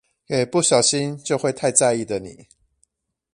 [0.25, 2.47] 給不小心就會太在意的你